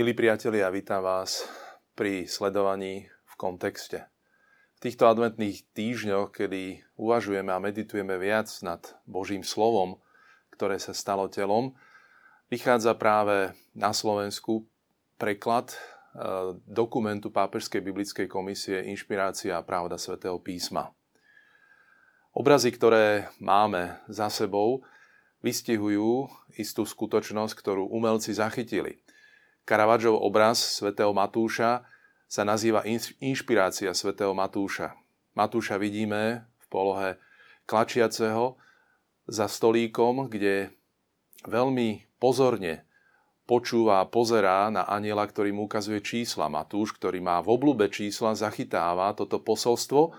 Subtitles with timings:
[0.00, 1.44] Milí priatelia, vítam vás
[1.92, 4.08] pri sledovaní v kontexte.
[4.80, 10.00] V týchto adventných týždňoch, kedy uvažujeme a meditujeme viac nad Božím slovom,
[10.56, 11.76] ktoré sa stalo telom,
[12.48, 14.64] vychádza práve na Slovensku
[15.20, 15.78] preklad e,
[16.64, 20.96] dokumentu Pápežskej biblickej komisie Inšpirácia a pravda svätého písma.
[22.32, 24.80] Obrazy, ktoré máme za sebou,
[25.44, 26.24] vystihujú
[26.56, 28.96] istú skutočnosť, ktorú umelci zachytili–
[29.70, 31.86] Caravaggeov obraz svätého Matúša
[32.26, 32.82] sa nazýva
[33.22, 34.98] Inšpirácia svätého Matúša.
[35.38, 37.22] Matúša vidíme v polohe
[37.70, 38.58] klačiaceho
[39.30, 40.74] za stolíkom, kde
[41.46, 42.82] veľmi pozorne
[43.46, 46.50] počúva a pozerá na aniela, ktorý mu ukazuje čísla.
[46.50, 50.10] Matúš, ktorý má v oblúbe čísla, zachytáva toto posolstvo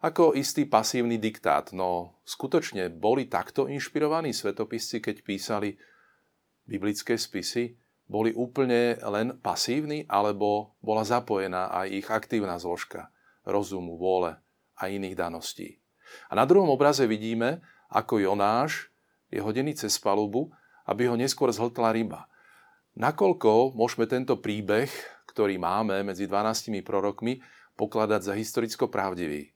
[0.00, 1.76] ako istý pasívny diktát.
[1.76, 5.76] No skutočne boli takto inšpirovaní svetopisci, keď písali
[6.64, 7.76] biblické spisy?
[8.08, 13.12] Boli úplne len pasívni, alebo bola zapojená aj ich aktívna zložka
[13.44, 14.36] rozumu, vôle
[14.80, 15.80] a iných daností.
[16.32, 17.60] A na druhom obraze vidíme,
[17.92, 18.88] ako Jonáš
[19.28, 20.48] je hodený cez palubu,
[20.88, 22.24] aby ho neskôr zhltla ryba.
[22.96, 24.88] Nakoľko môžeme tento príbeh,
[25.28, 27.44] ktorý máme medzi 12 prorokmi,
[27.76, 29.52] pokladať za historicko pravdivý?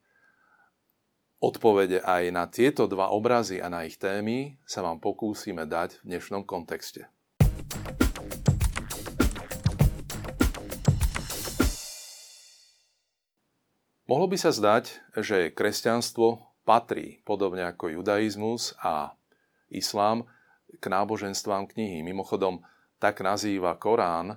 [1.43, 6.15] Odpovede aj na tieto dva obrazy a na ich témy sa vám pokúsime dať v
[6.15, 7.11] dnešnom kontexte.
[14.13, 19.17] Mohlo by sa zdať, že kresťanstvo patrí, podobne ako judaizmus a
[19.73, 20.29] islám,
[20.69, 22.05] k náboženstvám knihy.
[22.05, 22.61] Mimochodom,
[23.01, 24.37] tak nazýva Korán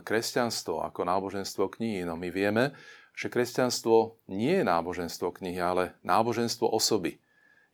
[0.00, 2.08] kresťanstvo ako náboženstvo knihy.
[2.08, 2.72] No my vieme,
[3.12, 7.20] že kresťanstvo nie je náboženstvo knihy, ale náboženstvo osoby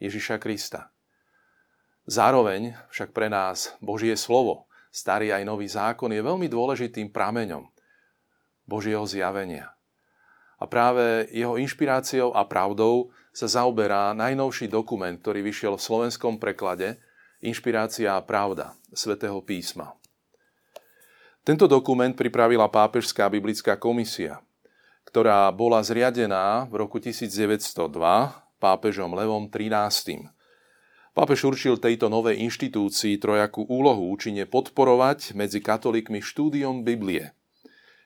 [0.02, 0.90] Ježiša Krista.
[2.02, 7.70] Zároveň však pre nás Božie slovo, starý aj nový zákon, je veľmi dôležitým prameňom
[8.66, 9.70] Božieho zjavenia.
[10.62, 17.02] A práve jeho inšpiráciou a pravdou sa zaoberá najnovší dokument, ktorý vyšiel v slovenskom preklade
[17.42, 19.98] Inšpirácia a pravda svätého písma.
[21.42, 24.38] Tento dokument pripravila Pápežská biblická komisia,
[25.02, 27.90] ktorá bola zriadená v roku 1902
[28.62, 30.30] pápežom Levom XIII.
[31.10, 37.34] Pápež určil tejto novej inštitúcii trojakú úlohu účinne podporovať medzi katolíkmi štúdium Biblie–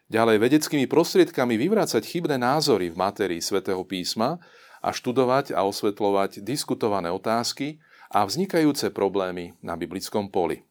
[0.06, 4.38] Ďalej vedeckými prostriedkami vyvrácať chybné názory v matérii svätého písma
[4.78, 7.82] a študovať a osvetľovať diskutované otázky
[8.14, 10.62] a vznikajúce problémy na biblickom poli.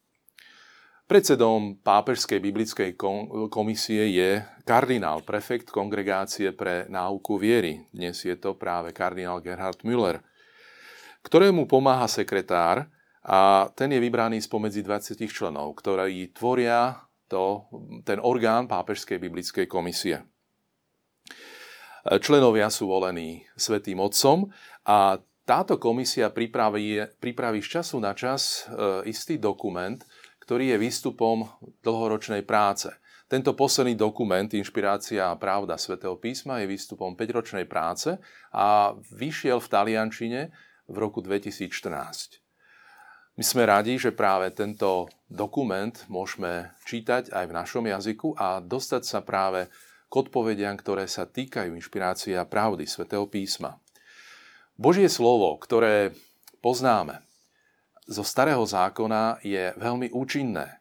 [1.06, 2.96] Predsedom Pápežskej biblickej
[3.51, 7.85] komisie je kardinál, prefekt kongregácie pre náuku viery.
[7.91, 10.23] Dnes je to práve kardinál Gerhard Müller,
[11.28, 12.88] ktorému pomáha sekretár
[13.19, 17.03] a ten je vybraný spomedzi 20 členov, ktorí tvoria
[17.35, 17.68] to,
[18.07, 20.23] ten orgán Pápežskej biblickej komisie.
[22.06, 24.47] Členovia sú volení Svetým Otcom
[24.88, 30.00] a táto komisia pripraví, pripraví z času na čas e, istý dokument,
[30.41, 31.46] ktorý je výstupom
[31.85, 32.90] dlhoročnej práce.
[33.25, 38.22] Tento posledný dokument, Inšpirácia a pravda svätého písma, je výstupom 5-ročnej práce
[38.53, 40.41] a vyšiel v Taliančine
[40.85, 42.44] v roku 2014.
[43.35, 49.03] My sme radi, že práve tento dokument môžeme čítať aj v našom jazyku a dostať
[49.03, 49.68] sa práve
[50.07, 53.75] k odpovediam, ktoré sa týkajú inšpirácie a pravdy svätého písma.
[54.79, 56.16] Božie slovo, ktoré
[56.63, 57.19] poznáme
[58.07, 60.72] zo starého zákona, je veľmi účinné.
[60.72, 60.75] E,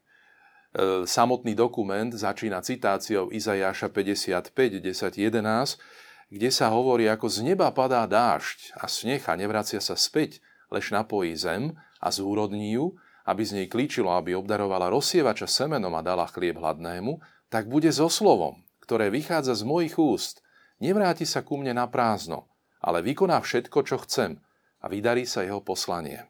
[1.11, 8.07] samotný dokument začína citáciou Izajáša 55, 10, 11, kde sa hovorí, ako z neba padá
[8.07, 10.39] dážď a sneh a nevracia sa späť,
[10.71, 12.93] lež napojí zem a zúrodní ju,
[13.25, 18.13] aby z nej klíčilo, aby obdarovala rozsievača semenom a dala chlieb hladnému, tak bude so
[18.13, 20.45] slovom, ktoré vychádza z mojich úst.
[20.85, 22.53] Nevráti sa ku mne na prázdno,
[22.85, 24.37] ale vykoná všetko, čo chcem
[24.85, 26.29] a vydarí sa jeho poslanie.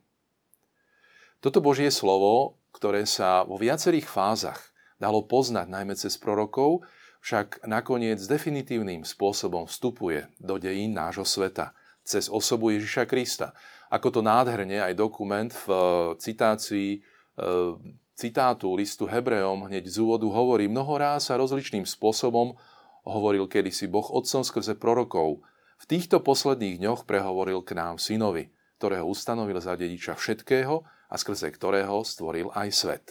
[1.43, 4.71] Toto Božie slovo, ktoré sa vo viacerých fázach
[5.03, 6.87] dalo poznať najmä cez prorokov,
[7.25, 11.75] však nakoniec definitívnym spôsobom vstupuje do dejín nášho sveta
[12.05, 13.56] cez osobu Ježiša Krista,
[13.94, 15.81] ako to nádherne aj dokument v eh,
[16.19, 22.58] citácii eh, citátu listu Hebreom hneď z úvodu hovorí, mnoho ráz a rozličným spôsobom
[23.06, 25.43] hovoril kedysi Boh Otcom skrze prorokov.
[25.79, 31.50] V týchto posledných dňoch prehovoril k nám synovi, ktorého ustanovil za dediča všetkého a skrze
[31.50, 33.06] ktorého stvoril aj svet.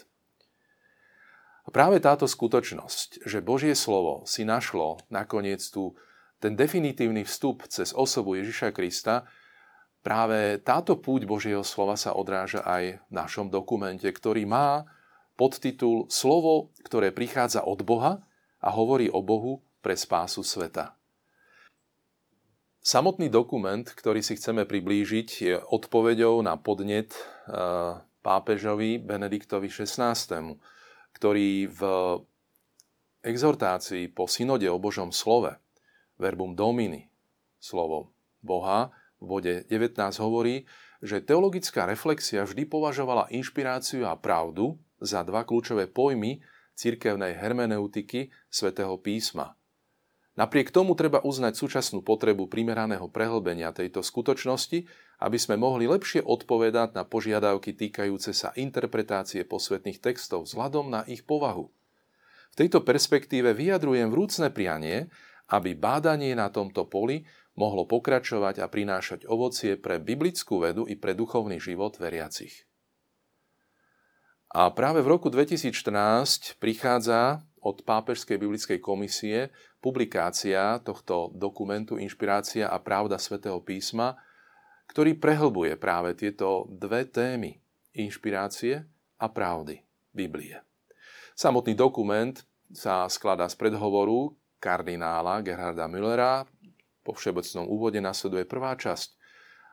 [1.72, 5.96] Práve táto skutočnosť, že Božie slovo si našlo nakoniec tu
[6.44, 9.24] ten definitívny vstup cez osobu Ježiša Krista,
[10.04, 14.84] Práve táto púť Božieho slova sa odráža aj v našom dokumente, ktorý má
[15.40, 18.20] podtitul Slovo, ktoré prichádza od Boha
[18.60, 21.00] a hovorí o Bohu pre spásu sveta.
[22.84, 30.60] Samotný dokument, ktorý si chceme priblížiť, je odpoveďou na podnet eh, pápežovi Benediktovi XVI,
[31.16, 31.82] ktorý v
[33.24, 35.56] exhortácii po synode o Božom slove,
[36.20, 37.08] verbum domini,
[37.56, 38.12] slovo
[38.44, 38.92] Boha,
[39.24, 40.68] bode 19 hovorí,
[41.00, 46.44] že teologická reflexia vždy považovala inšpiráciu a pravdu za dva kľúčové pojmy
[46.76, 49.52] cirkevnej hermeneutiky svätého písma–
[50.34, 54.90] Napriek tomu treba uznať súčasnú potrebu primeraného prehlbenia tejto skutočnosti,
[55.22, 61.22] aby sme mohli lepšie odpovedať na požiadavky týkajúce sa interpretácie posvetných textov vzhľadom na ich
[61.22, 61.70] povahu.
[62.50, 65.06] V tejto perspektíve vyjadrujem vrúcne prianie,
[65.54, 71.14] aby bádanie na tomto poli mohlo pokračovať a prinášať ovocie pre biblickú vedu i pre
[71.14, 72.66] duchovný život veriacich.
[74.54, 79.50] A práve v roku 2014 prichádza od Pápežskej biblickej komisie
[79.82, 84.20] publikácia tohto dokumentu Inšpirácia a pravda svätého písma,
[84.94, 87.58] ktorý prehlbuje práve tieto dve témy
[87.98, 88.86] inšpirácie
[89.18, 89.82] a pravdy
[90.14, 90.62] Biblie.
[91.34, 92.38] Samotný dokument
[92.70, 96.46] sa skladá z predhovoru kardinála Gerharda Müllera.
[97.04, 99.20] Po všeobecnom úvode nasleduje prvá časť.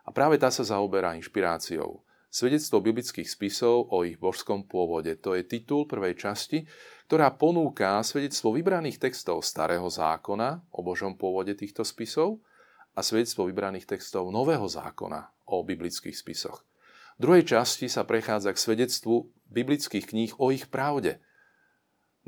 [0.06, 2.02] A práve tá sa zaoberá inšpiráciou.
[2.30, 5.18] Svedectvo biblických spisov o ich božskom pôvode.
[5.18, 6.62] To je titul prvej časti,
[7.10, 12.38] ktorá ponúka svedectvo vybraných textov Starého zákona o Božom pôvode týchto spisov
[12.94, 16.62] a svedectvo vybraných textov Nového zákona o biblických spisoch.
[17.18, 21.18] V druhej časti sa prechádza k svedectvu biblických kníh o ich pravde.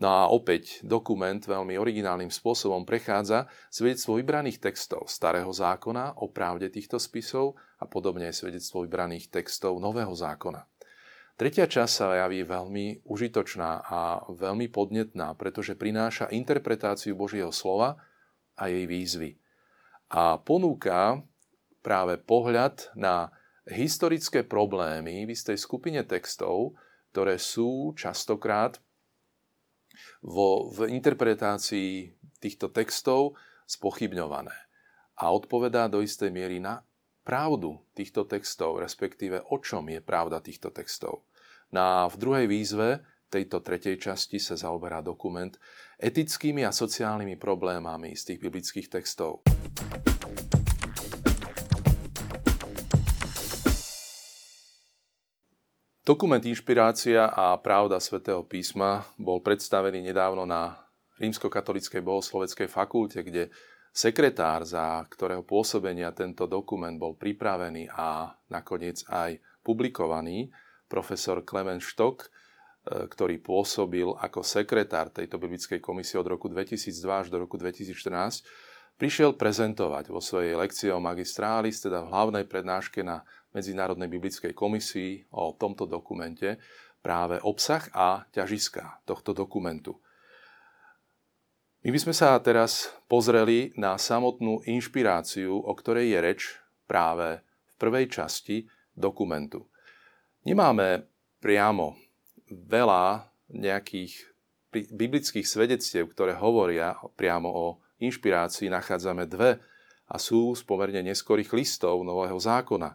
[0.03, 6.67] No a opäť dokument veľmi originálnym spôsobom prechádza svedectvo vybraných textov Starého zákona o pravde
[6.75, 10.67] týchto spisov a podobne svedectvo vybraných textov Nového zákona.
[11.39, 17.95] Tretia časť sa javí veľmi užitočná a veľmi podnetná, pretože prináša interpretáciu Božieho slova
[18.59, 19.39] a jej výzvy.
[20.19, 21.23] A ponúka
[21.79, 23.31] práve pohľad na
[23.71, 26.75] historické problémy v istej skupine textov,
[27.15, 28.83] ktoré sú častokrát
[30.25, 32.13] vo, v interpretácii
[32.43, 34.55] týchto textov spochybňované.
[35.23, 36.83] A odpovedá do istej miery na
[37.23, 41.25] pravdu týchto textov, respektíve o čom je pravda týchto textov.
[41.71, 43.01] Na, v druhej výzve
[43.33, 45.57] tejto tretej časti sa zaoberá dokument
[45.97, 49.41] etickými a sociálnymi problémami z tých biblických textov.
[56.03, 60.83] Dokument Inšpirácia a pravda svätého písma bol predstavený nedávno na
[61.23, 63.55] Rímskokatolickej bohosloveckej fakulte, kde
[63.95, 70.51] sekretár, za ktorého pôsobenia tento dokument bol pripravený a nakoniec aj publikovaný,
[70.91, 77.31] profesor Klemen Štok, e, ktorý pôsobil ako sekretár tejto biblickej komisie od roku 2002 až
[77.31, 78.43] do roku 2014,
[78.99, 83.23] prišiel prezentovať vo svojej lekcii o magistrális, teda v hlavnej prednáške na
[83.53, 86.57] Medzinárodnej biblickej komisii o tomto dokumente,
[87.03, 89.99] práve obsah a ťažiska tohto dokumentu.
[91.83, 96.41] My by sme sa teraz pozreli na samotnú inšpiráciu, o ktorej je reč
[96.87, 99.67] práve v prvej časti dokumentu.
[100.47, 101.11] Nemáme
[101.43, 101.99] priamo
[102.47, 104.15] veľa nejakých
[104.73, 107.67] biblických svedectiev, ktoré hovoria priamo o
[107.99, 109.59] inšpirácii, nachádzame dve
[110.07, 112.95] a sú z pomerne neskorých listov Nového zákona,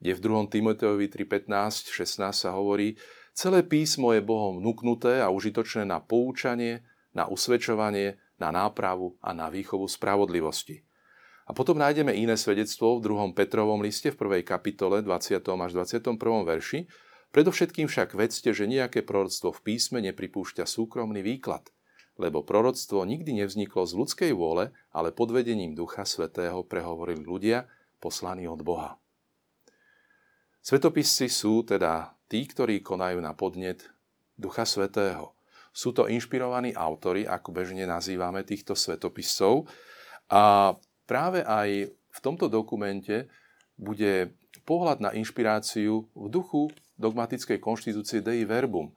[0.00, 0.52] kde v 2.
[0.52, 2.96] Timoteovi 3.15, 16 sa hovorí,
[3.32, 6.84] celé písmo je Bohom vnúknuté a užitočné na poučanie,
[7.16, 10.84] na usvedčovanie, na nápravu a na výchovu spravodlivosti.
[11.46, 13.38] A potom nájdeme iné svedectvo v 2.
[13.38, 14.42] Petrovom liste v 1.
[14.42, 15.38] kapitole 20.
[15.38, 16.18] až 21.
[16.42, 16.90] verši.
[17.30, 21.70] Predovšetkým však vedzte, že nejaké proroctvo v písme nepripúšťa súkromný výklad,
[22.18, 27.70] lebo proroctvo nikdy nevzniklo z ľudskej vôle, ale pod vedením Ducha Svetého prehovorili ľudia
[28.02, 28.98] poslaní od Boha.
[30.66, 33.86] Svetopisci sú teda tí, ktorí konajú na podnet
[34.34, 35.38] Ducha Svetého.
[35.70, 39.70] Sú to inšpirovaní autory, ako bežne nazývame týchto svetopiscov.
[40.26, 40.74] A
[41.06, 43.30] práve aj v tomto dokumente
[43.78, 44.34] bude
[44.66, 48.90] pohľad na inšpiráciu v duchu dogmatickej konštitúcie Dei Verbum.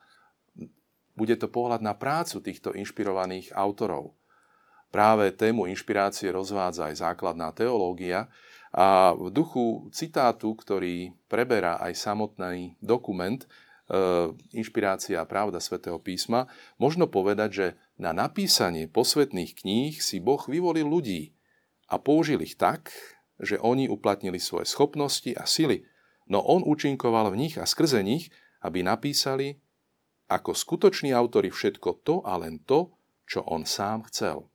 [1.13, 4.17] Bude to pohľad na prácu týchto inšpirovaných autorov.
[4.89, 8.25] Práve tému inšpirácie rozvádza aj základná teológia
[8.69, 13.41] a v duchu citátu, ktorý preberá aj samotný dokument,
[13.89, 13.97] E,
[14.53, 16.45] inšpirácia a pravda svätého písma,
[16.77, 21.33] možno povedať, že na napísanie posvetných kníh si Boh vyvolil ľudí
[21.89, 22.93] a použil ich tak,
[23.41, 25.89] že oni uplatnili svoje schopnosti a sily,
[26.29, 28.29] no on účinkoval v nich a skrze nich,
[28.61, 29.57] aby napísali
[30.29, 32.93] ako skutoční autori všetko to a len to,
[33.25, 34.48] čo on sám chcel.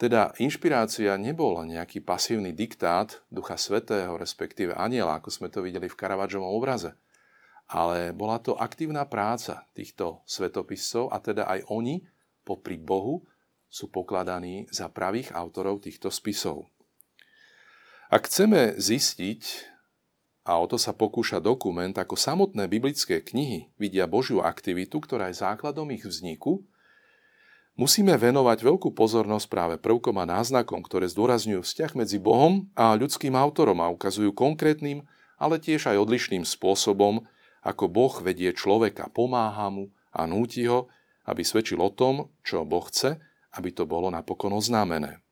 [0.00, 5.98] Teda inšpirácia nebola nejaký pasívny diktát Ducha Svetého, respektíve aniela, ako sme to videli v
[6.00, 6.96] Karavadžovom obraze.
[7.68, 12.00] Ale bola to aktívna práca týchto svetopiscov a teda aj oni,
[12.48, 13.28] popri Bohu,
[13.68, 16.64] sú pokladaní za pravých autorov týchto spisov.
[18.08, 19.68] Ak chceme zistiť,
[20.48, 25.44] a o to sa pokúša dokument, ako samotné biblické knihy vidia Božiu aktivitu, ktorá je
[25.44, 26.64] základom ich vzniku,
[27.78, 33.32] Musíme venovať veľkú pozornosť práve prvkom a náznakom, ktoré zdôrazňujú vzťah medzi Bohom a ľudským
[33.38, 35.06] autorom a ukazujú konkrétnym,
[35.40, 37.24] ale tiež aj odlišným spôsobom,
[37.62, 40.90] ako Boh vedie človeka, pomáha mu a núti ho,
[41.24, 43.20] aby svedčil o tom, čo Boh chce,
[43.56, 45.22] aby to bolo napokon oznámené.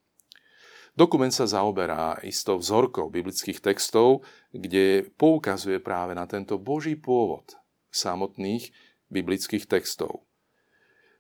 [0.99, 7.55] Dokument sa zaoberá istou vzorkou biblických textov, kde poukazuje práve na tento Boží pôvod
[7.95, 8.75] samotných
[9.07, 10.28] biblických textov.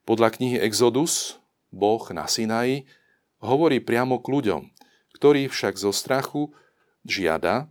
[0.08, 1.36] Podľa knihy Exodus,
[1.68, 2.88] Boh na Sinaji,
[3.44, 4.62] hovorí priamo k ľuďom,
[5.20, 6.48] ktorí však zo strachu
[7.04, 7.68] žiada,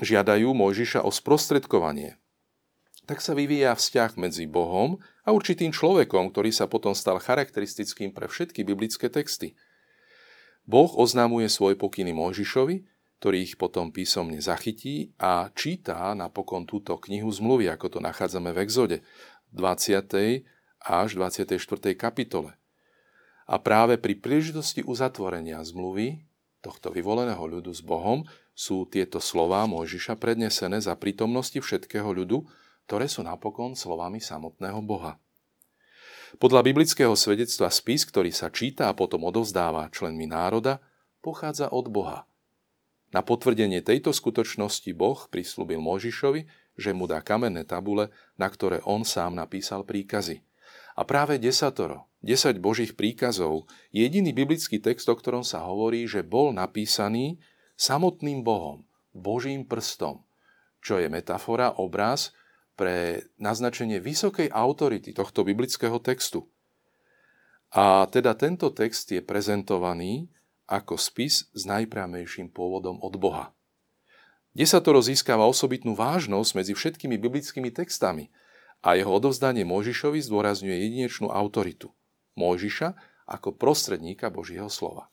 [0.00, 2.16] žiadajú Mojžiša o sprostredkovanie.
[3.04, 8.24] Tak sa vyvíja vzťah medzi Bohom a určitým človekom, ktorý sa potom stal charakteristickým pre
[8.24, 9.52] všetky biblické texty.
[10.64, 12.88] Boh oznámuje svoj pokyny Mojžišovi,
[13.20, 18.64] ktorý ich potom písomne zachytí a číta napokon túto knihu zmluvy, ako to nachádzame v
[18.64, 18.96] Exode
[19.52, 20.55] 20
[20.86, 21.58] až 24.
[21.98, 22.54] kapitole.
[23.46, 26.22] A práve pri príležitosti uzatvorenia zmluvy
[26.62, 32.42] tohto vyvoleného ľudu s Bohom sú tieto slová Mojžiša prednesené za prítomnosti všetkého ľudu,
[32.90, 35.18] ktoré sú napokon slovami samotného Boha.
[36.42, 40.82] Podľa biblického svedectva spis, ktorý sa číta a potom odovzdáva členmi národa,
[41.22, 42.26] pochádza od Boha.
[43.14, 49.06] Na potvrdenie tejto skutočnosti Boh prislúbil Mojžišovi, že mu dá kamenné tabule, na ktoré on
[49.06, 50.42] sám napísal príkazy.
[50.96, 56.24] A práve desatoro, 10 božích príkazov, je jediný biblický text, o ktorom sa hovorí, že
[56.24, 57.36] bol napísaný
[57.76, 60.24] samotným Bohom, Božím prstom,
[60.80, 62.32] čo je metafora, obraz
[62.80, 66.48] pre naznačenie vysokej autority tohto biblického textu.
[67.76, 70.32] A teda tento text je prezentovaný
[70.64, 73.52] ako spis s najprámejším pôvodom od Boha.
[74.56, 78.32] Desatoro získava osobitnú vážnosť medzi všetkými biblickými textami–
[78.86, 81.90] a jeho odovzdanie Mojžišovi zdôrazňuje jedinečnú autoritu
[82.38, 82.94] Mojžiša
[83.26, 85.10] ako prostredníka Božieho slova.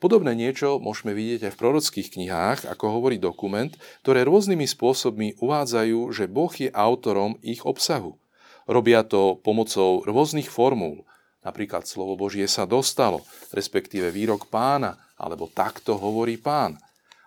[0.00, 6.00] Podobné niečo môžeme vidieť aj v prorockých knihách, ako hovorí dokument, ktoré rôznymi spôsobmi uvádzajú,
[6.10, 8.16] že Boh je autorom ich obsahu.
[8.64, 11.04] Robia to pomocou rôznych formúl,
[11.44, 16.80] napríklad slovo Božie sa dostalo, respektíve výrok pána, alebo takto hovorí pán.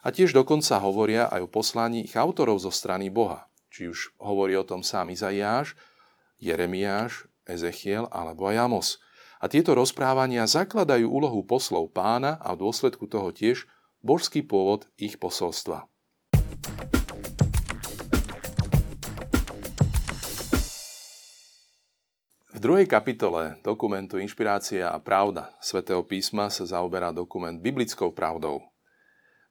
[0.04, 4.56] A tiež dokonca hovoria aj o poslaní ich autorov zo strany Boha či už hovorí
[4.56, 5.76] o tom sám Izaiáš,
[6.40, 8.88] Jeremiáš, Ezechiel alebo aj Amos.
[9.44, 13.68] A tieto rozprávania zakladajú úlohu poslov pána a v dôsledku toho tiež
[14.00, 15.92] božský pôvod ich posolstva.
[22.56, 28.64] V druhej kapitole dokumentu Inšpirácia a pravda svätého písma sa zaoberá dokument biblickou pravdou.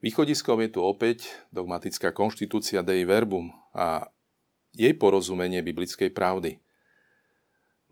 [0.00, 4.09] Východiskom je tu opäť dogmatická konštitúcia Dei Verbum a
[4.75, 6.59] jej porozumenie biblickej pravdy.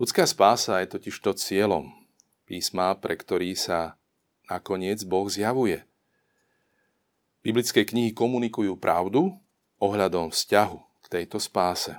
[0.03, 1.95] Ľudská spása je totiž to cieľom
[2.43, 3.95] písma, pre ktorý sa
[4.51, 5.87] nakoniec Boh zjavuje.
[7.43, 9.35] Biblické knihy komunikujú pravdu
[9.83, 11.95] ohľadom vzťahu k tejto spáse.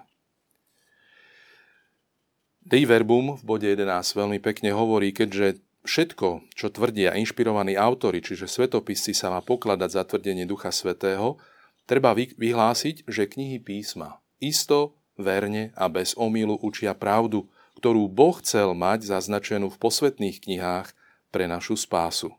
[2.63, 8.47] Dei Verbum v bode 11 veľmi pekne hovorí, keďže všetko, čo tvrdia inšpirovaní autory, čiže
[8.47, 11.35] svetopisci sa má pokladať za tvrdenie Ducha Svetého,
[11.83, 17.47] treba vyhlásiť, že knihy písma isto, verne a bez omýlu učia pravdu,
[17.79, 20.91] ktorú Boh chcel mať zaznačenú v posvetných knihách
[21.31, 22.35] pre našu spásu.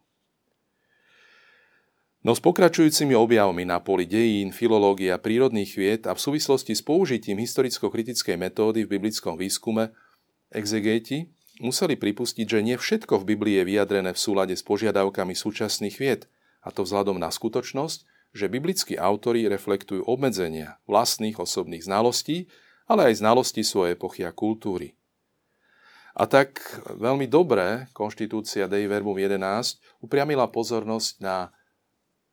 [2.24, 6.80] No s pokračujúcimi objavmi na poli dejín, filológie a prírodných vied a v súvislosti s
[6.80, 9.92] použitím historicko-kritickej metódy v biblickom výskume,
[10.48, 11.28] exegéti
[11.60, 16.24] museli pripustiť, že nie všetko v Biblii je vyjadrené v súlade s požiadavkami súčasných vied,
[16.64, 22.50] a to vzhľadom na skutočnosť, že biblickí autori reflektujú obmedzenia vlastných osobných znalostí,
[22.90, 24.98] ale aj znalosti svojej epochy a kultúry.
[26.14, 26.58] A tak
[26.94, 31.50] veľmi dobré konštitúcia Dei Verbum 11 upriamila pozornosť na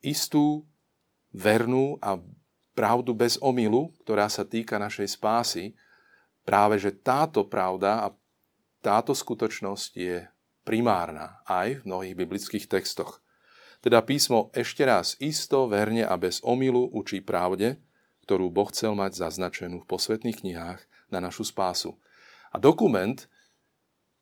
[0.01, 0.65] istú
[1.34, 2.17] vernú a
[2.74, 5.77] pravdu bez omylu, ktorá sa týka našej spásy,
[6.41, 8.08] práve že táto pravda a
[8.81, 10.25] táto skutočnosť je
[10.65, 13.21] primárna aj v mnohých biblických textoch.
[13.82, 17.82] Teda písmo ešte raz isto, verne a bez omylu učí pravde,
[18.30, 21.98] ktorú Boh chcel mať zaznačenú v posvetných knihách na našu spásu.
[22.54, 23.26] A dokument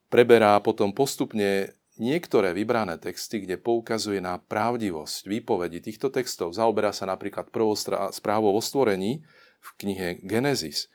[0.08, 6.56] preberá potom postupne niektoré vybrané texty, kde poukazuje na pravdivosť výpovedi týchto textov.
[6.56, 7.76] Zaoberá sa napríklad prvou
[8.16, 9.22] správou o stvorení
[9.60, 10.88] v knihe Genesis,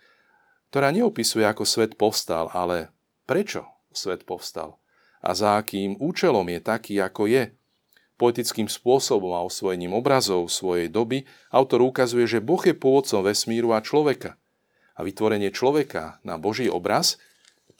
[0.72, 2.88] ktorá neopisuje, ako svet povstal, ale
[3.28, 4.80] prečo svet povstal
[5.24, 7.52] a za akým účelom je taký, ako je.
[8.14, 13.82] Poetickým spôsobom a osvojením obrazov svojej doby autor ukazuje, že Boh je pôvodcom vesmíru a
[13.82, 14.38] človeka.
[14.94, 17.18] A vytvorenie človeka na Boží obraz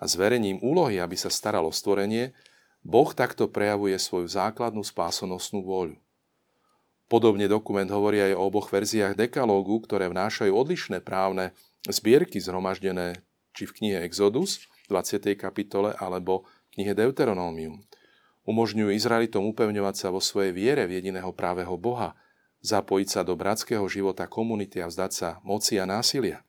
[0.02, 2.34] a zverením úlohy, aby sa staralo stvorenie,
[2.82, 5.96] Boh takto prejavuje svoju základnú spásonosnú vôľu.
[7.06, 11.54] Podobne dokument hovorí aj o oboch verziách dekalógu, ktoré vnášajú odlišné právne
[11.86, 13.22] zbierky zhromaždené
[13.54, 15.38] či v knihe Exodus, 20.
[15.38, 16.42] kapitole, alebo
[16.74, 17.86] knihe Deuteronomium.
[18.44, 22.12] Umožňujú Izraelitom upevňovať sa vo svojej viere v jediného právého Boha,
[22.60, 26.44] zapojiť sa do bratského života komunity a vzdať sa moci a násilia.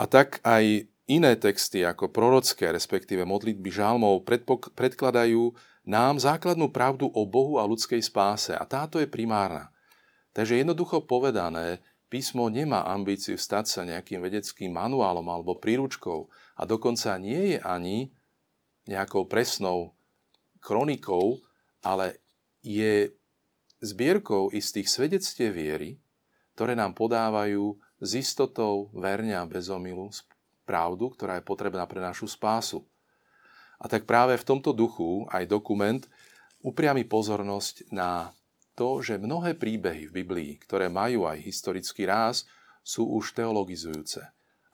[0.00, 4.28] A tak aj Iné texty ako prorocké, respektíve modlitby žalmov
[4.76, 5.56] predkladajú
[5.88, 9.72] nám základnú pravdu o Bohu a ľudskej spáse a táto je primárna.
[10.36, 11.80] Takže jednoducho povedané,
[12.12, 16.28] písmo nemá ambíciu stať sa nejakým vedeckým manuálom alebo príručkou
[16.60, 18.12] a dokonca nie je ani
[18.84, 19.96] nejakou presnou
[20.68, 21.40] kronikou,
[21.80, 22.20] ale
[22.60, 23.08] je
[23.80, 25.96] zbierkou istých svedectiev viery,
[26.52, 30.12] ktoré nám podávajú s istotou verne a bez omilu
[30.68, 32.84] pravdu, ktorá je potrebná pre našu spásu.
[33.80, 36.04] A tak práve v tomto duchu aj dokument
[36.60, 38.34] upriami pozornosť na
[38.76, 42.44] to, že mnohé príbehy v Biblii, ktoré majú aj historický ráz,
[42.84, 44.22] sú už teologizujúce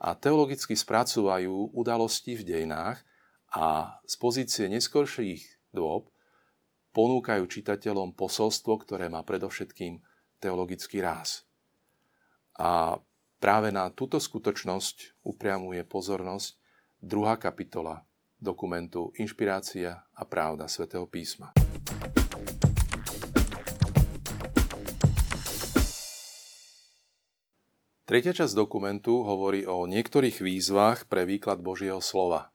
[0.05, 3.01] a teologicky spracúvajú udalosti v dejinách
[3.55, 6.09] a z pozície neskorších dôb
[6.95, 9.99] ponúkajú čitateľom posolstvo, ktoré má predovšetkým
[10.39, 11.43] teologický ráz.
[12.55, 13.03] A
[13.45, 16.57] Práve na túto skutočnosť upriamuje pozornosť
[16.97, 18.01] druhá kapitola
[18.41, 21.53] dokumentu Inšpirácia a pravda svätého písma.
[28.09, 32.54] Tretia časť dokumentu hovorí o niektorých výzvach pre výklad Božieho slova.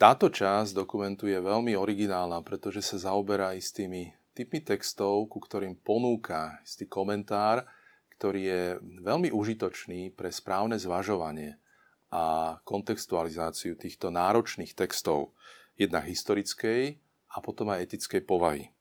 [0.00, 6.56] Táto časť dokumentu je veľmi originálna, pretože sa zaoberá istými typmi textov, ku ktorým ponúka
[6.64, 7.68] istý komentár,
[8.16, 8.62] ktorý je
[9.04, 11.60] veľmi užitočný pre správne zvažovanie
[12.08, 15.36] a kontextualizáciu týchto náročných textov,
[15.76, 16.96] jednak historickej
[17.28, 18.72] a potom aj etickej povahy.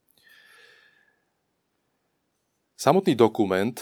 [2.79, 3.75] Samotný dokument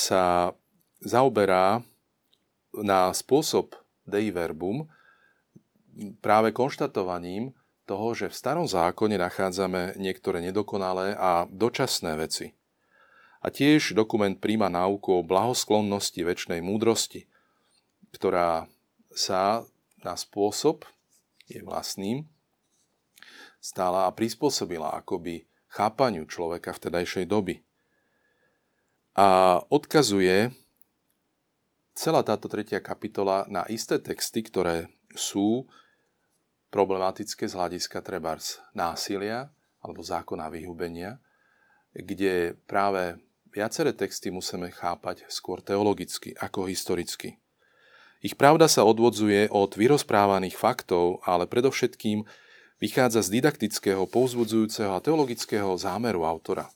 [0.00, 0.56] sa
[1.04, 1.84] zaoberá
[2.72, 3.76] na spôsob
[4.08, 4.88] Dei Verbum
[6.20, 7.52] práve konštatovaním
[7.84, 12.52] toho, že v starom zákone nachádzame niektoré nedokonalé a dočasné veci–
[13.40, 17.24] a tiež dokument príjma náuku o blahosklonnosti väčšnej múdrosti,
[18.12, 18.68] ktorá
[19.16, 19.64] sa
[20.04, 20.84] na spôsob
[21.48, 22.28] je vlastným
[23.60, 27.64] stála a prispôsobila akoby chápaniu človeka vtedajšej doby.
[29.16, 30.52] A odkazuje
[31.96, 35.68] celá táto tretia kapitola na isté texty, ktoré sú
[36.70, 39.50] problematické z hľadiska trebárs násilia
[39.82, 41.18] alebo zákona vyhubenia,
[41.92, 43.18] kde práve
[43.50, 47.36] viaceré texty musíme chápať skôr teologicky ako historicky.
[48.20, 52.22] Ich pravda sa odvodzuje od vyrozprávaných faktov, ale predovšetkým
[52.78, 56.68] vychádza z didaktického, povzbudzujúceho a teologického zámeru autora.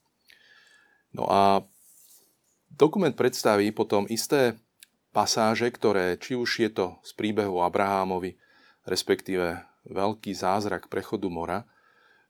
[1.13, 1.63] No a
[2.73, 4.57] dokument predstaví potom isté
[5.15, 8.35] pasáže, ktoré či už je to z príbehu Abrahámovi,
[8.89, 11.65] respektíve veľký zázrak prechodu mora,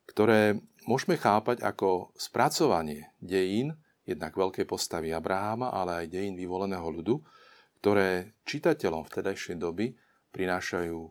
[0.05, 7.25] ktoré môžeme chápať ako spracovanie dejín jednak veľké postavy Abraháma, ale aj dejín vyvoleného ľudu,
[7.81, 9.97] ktoré čitateľom vtedajšej doby
[10.33, 11.09] prinášajú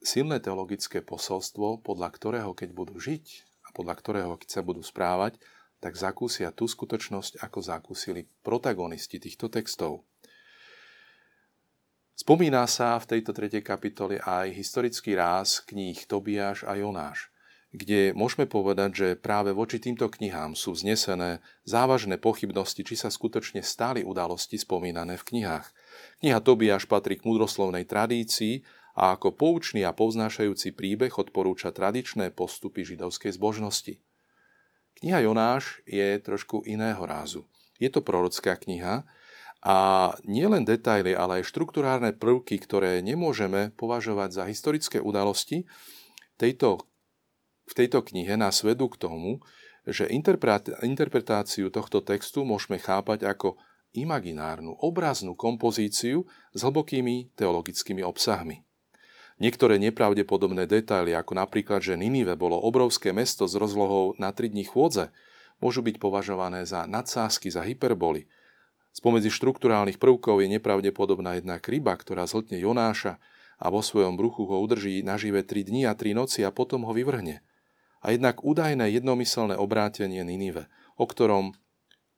[0.00, 3.24] silné teologické posolstvo, podľa ktorého keď budú žiť
[3.68, 5.36] a podľa ktorého keď sa budú správať,
[5.78, 10.02] tak zakúsia tú skutočnosť, ako zakúsili protagonisti týchto textov.
[12.18, 17.30] Spomína sa v tejto tretej kapitole aj historický ráz kníh Tobiáš a Jonáš–
[17.68, 23.60] kde môžeme povedať, že práve voči týmto knihám sú vznesené závažné pochybnosti, či sa skutočne
[23.60, 25.66] stáli udalosti spomínané v knihách.
[26.24, 28.64] Kniha Tobiáš patrí k mudroslovnej tradícii
[28.96, 34.00] a ako poučný a povznášajúci príbeh odporúča tradičné postupy židovskej zbožnosti.
[35.04, 37.44] Kniha Jonáš je trošku iného rázu.
[37.76, 39.04] Je to prorocká kniha
[39.62, 45.66] a nielen detaily, ale aj štruktúrárne prvky, ktoré nemôžeme považovať za historické udalosti,
[46.38, 46.86] tejto
[47.68, 49.44] v tejto knihe nás vedú k tomu,
[49.84, 53.60] že interpretáciu tohto textu môžeme chápať ako
[53.92, 58.64] imaginárnu, obraznú kompozíciu s hlbokými teologickými obsahmi.
[59.38, 64.66] Niektoré nepravdepodobné detaily, ako napríklad, že Ninive bolo obrovské mesto s rozlohou na 3 dní
[64.66, 65.14] chôdze,
[65.62, 68.26] môžu byť považované za nadsázky, za hyperboly.
[68.98, 73.22] Spomedzi štruktúrálnych prvkov je nepravdepodobná jedna kryba, ktorá zhltne Jonáša
[73.54, 76.90] a vo svojom bruchu ho udrží nažive 3 dní a 3 noci a potom ho
[76.90, 77.38] vyvrhne.
[78.02, 80.66] A jednak údajné jednomyselné obrátenie Ninive,
[80.98, 81.54] o ktorom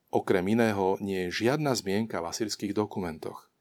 [0.09, 3.53] okrem iného nie je žiadna zmienka v asyrských dokumentoch.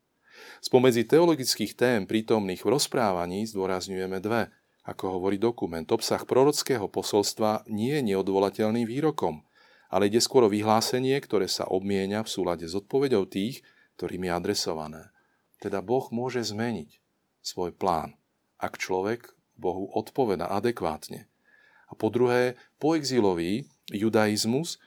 [0.64, 4.48] Spomedzi teologických tém prítomných v rozprávaní zdôrazňujeme dve.
[4.88, 9.44] Ako hovorí dokument, obsah prorockého posolstva nie je neodvolateľným výrokom,
[9.90, 13.66] ale ide skôr o vyhlásenie, ktoré sa obmienia v súlade s odpovedou tých,
[13.98, 15.04] ktorým je adresované.
[15.60, 17.02] Teda Boh môže zmeniť
[17.42, 18.16] svoj plán,
[18.62, 21.28] ak človek Bohu odpoveda adekvátne.
[21.90, 24.78] A po druhé, poexilový judaizmus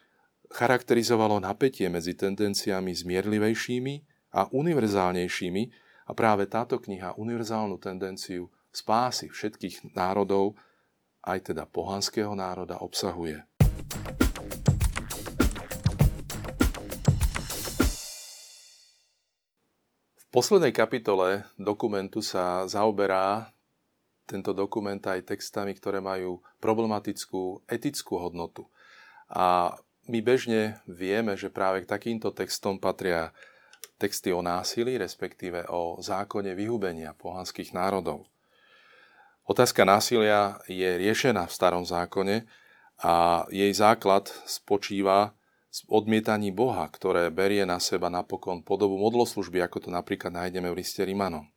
[0.55, 3.95] charakterizovalo napätie medzi tendenciami zmierlivejšími
[4.33, 5.63] a univerzálnejšími
[6.09, 10.57] a práve táto kniha univerzálnu tendenciu spásy všetkých národov,
[11.27, 13.45] aj teda pohanského národa, obsahuje.
[20.33, 23.53] Poslednej kapitole dokumentu sa zaoberá
[24.25, 28.65] tento dokument aj textami, ktoré majú problematickú etickú hodnotu.
[29.29, 29.77] A
[30.09, 33.31] my bežne vieme, že práve k takýmto textom patria
[34.01, 38.27] texty o násilí, respektíve o zákone vyhubenia pohanských národov.
[39.47, 42.47] Otázka násilia je riešená v starom zákone
[43.03, 45.35] a jej základ spočíva
[45.89, 51.01] odmietaní Boha, ktoré berie na seba napokon podobu modloslužby, ako to napríklad nájdeme v liste
[51.01, 51.49] Rimanom.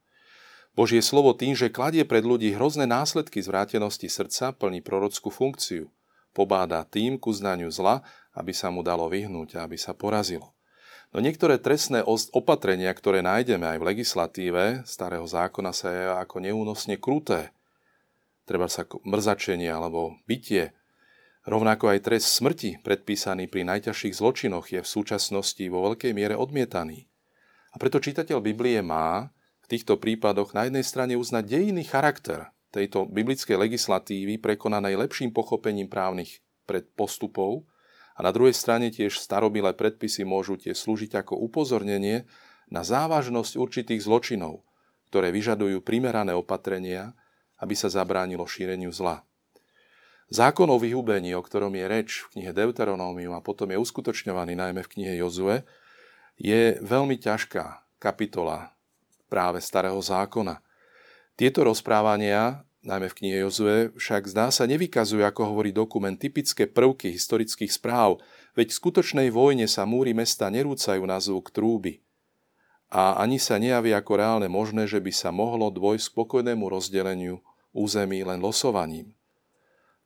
[0.75, 5.87] Božie slovo tým, že kladie pred ľudí hrozné následky zvrátenosti srdca, plní prorockú funkciu.
[6.35, 8.03] Pobáda tým ku znaniu zla,
[8.35, 10.51] aby sa mu dalo vyhnúť a aby sa porazilo.
[11.15, 12.03] No niektoré trestné
[12.35, 17.55] opatrenia, ktoré nájdeme aj v legislatíve starého zákona sa je ako neúnosne kruté.
[18.43, 20.75] Treba sa mrzačenie alebo bytie.
[21.45, 27.05] Rovnako aj trest smrti, predpísaný pri najťažších zločinoch, je v súčasnosti vo veľkej miere odmietaný.
[27.69, 29.29] A preto čitateľ Biblie má
[29.61, 35.85] v týchto prípadoch na jednej strane uznať dejinný charakter tejto biblickej legislatívy prekonanej lepším pochopením
[35.85, 37.69] právnych predpostupov,
[38.15, 42.23] a na druhej strane tiež starobilé predpisy môžu tie slúžiť ako upozornenie
[42.71, 44.63] na závažnosť určitých zločinov,
[45.11, 47.11] ktoré vyžadujú primerané opatrenia,
[47.59, 49.27] aby sa zabránilo šíreniu zla.
[50.25, 54.81] Zákon o vyhubení, o ktorom je reč v knihe Deuteronómium a potom je uskutočňovaný najmä
[54.81, 55.61] v knihe Jozue,
[56.41, 58.73] je veľmi ťažká kapitola
[59.29, 60.59] práve starého zákona.
[61.37, 67.17] Tieto rozprávania najmä v knihe Jozue, však zdá sa nevykazujú, ako hovorí dokument, typické prvky
[67.17, 68.21] historických správ,
[68.53, 72.05] veď v skutočnej vojne sa múry mesta nerúcajú na zvuk trúby.
[72.93, 77.41] A ani sa nejaví ako reálne možné, že by sa mohlo dôjsť spokojnému rozdeleniu
[77.73, 79.11] území len losovaním.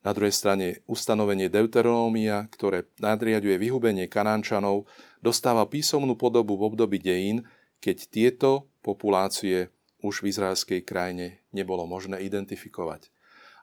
[0.00, 4.88] Na druhej strane ustanovenie Deuteronómia, ktoré nadriaduje vyhubenie Kanánčanov,
[5.20, 7.44] dostáva písomnú podobu v období dejín,
[7.84, 9.68] keď tieto populácie
[10.00, 13.12] už v izraelskej krajine nebolo možné identifikovať.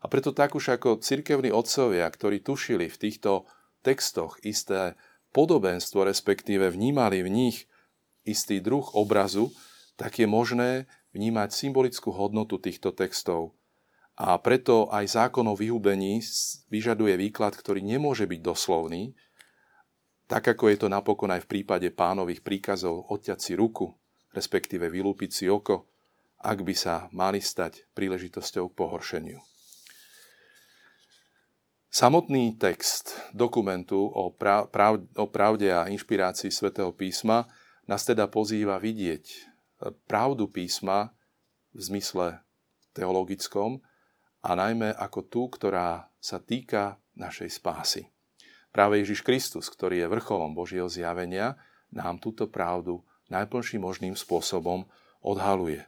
[0.02, 3.50] A preto tak už ako cirkevní otcovia, ktorí tušili v týchto
[3.82, 4.94] textoch isté
[5.34, 7.58] podobenstvo, respektíve vnímali v nich
[8.30, 9.50] istý druh obrazu,
[9.98, 10.86] tak je možné
[11.18, 13.58] vnímať symbolickú hodnotu týchto textov.
[14.18, 16.18] A preto aj zákon o vyhubení
[16.74, 19.14] vyžaduje výklad, ktorý nemôže byť doslovný,
[20.26, 23.94] tak ako je to napokon aj v prípade pánových príkazov odťať si ruku,
[24.34, 25.88] respektíve vylúpiť si oko,
[26.42, 29.40] ak by sa mali stať príležitosťou k pohoršeniu.
[31.88, 34.70] Samotný text dokumentu o, prav,
[35.18, 37.48] o pravde a inšpirácii svätého písma
[37.88, 39.24] nás teda pozýva vidieť
[40.06, 41.16] pravdu písma
[41.72, 42.44] v zmysle
[42.92, 43.80] teologickom
[44.42, 48.10] a najmä ako tú, ktorá sa týka našej spásy.
[48.70, 51.58] Práve Ježiš Kristus, ktorý je vrcholom Božieho zjavenia,
[51.90, 53.02] nám túto pravdu
[53.34, 54.86] najplnším možným spôsobom
[55.24, 55.82] odhaluje.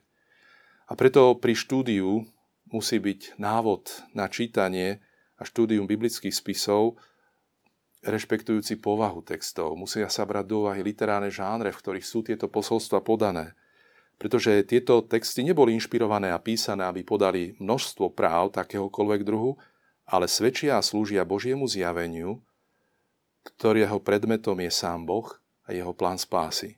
[0.90, 2.26] A preto pri štúdiu
[2.74, 5.06] musí byť návod na čítanie
[5.38, 6.98] a štúdium biblických spisov
[8.02, 9.76] rešpektujúci povahu textov.
[9.76, 13.54] Musia sa brať do úvahy literárne žánre, v ktorých sú tieto posolstva podané.
[14.20, 19.56] Pretože tieto texty neboli inšpirované a písané, aby podali množstvo práv takéhokoľvek druhu,
[20.04, 22.44] ale svedčia a slúžia Božiemu zjaveniu,
[23.48, 25.32] ktorého predmetom je sám Boh
[25.64, 26.76] a jeho plán spásy.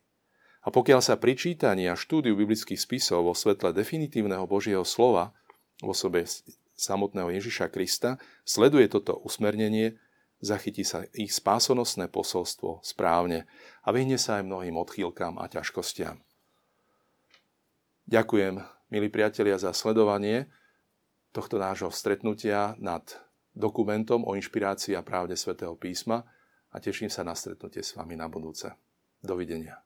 [0.62, 5.34] A pokiaľ sa pri čítaní a štúdiu biblických spisov vo svetle definitívneho Božieho slova
[5.82, 6.22] v osobe
[6.78, 9.98] samotného Ježiša Krista sleduje toto usmernenie,
[10.38, 13.50] zachytí sa ich spásonosné posolstvo správne
[13.82, 16.22] a vyhne sa aj mnohým odchýlkam a ťažkostiam.
[18.10, 20.50] Ďakujem, milí priatelia, za sledovanie
[21.32, 23.04] tohto nášho stretnutia nad
[23.56, 26.24] dokumentom o inšpirácii a právde svätého písma
[26.72, 28.72] a teším sa na stretnutie s vami na budúce.
[29.22, 29.84] Dovidenia.